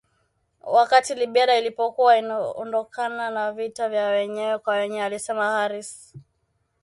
[0.63, 6.13] wakati Liberia ilipokuwa inaondokana na vita vya wenyewe kwa wenyewe alisema Harris